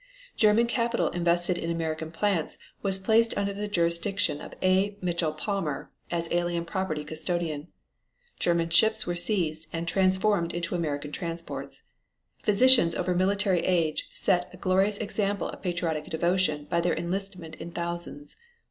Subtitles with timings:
[0.35, 4.97] German capital invested in American plants was placed under the jurisdiction of A.
[4.99, 7.67] Mitchell Palmer as Alien Property Custodian.
[8.39, 11.83] German ships were seized and transformed into American transports.
[12.41, 17.69] Physicians over military age set a glorious example of patriotic devotion by their enlistment in
[17.71, 18.35] thousands.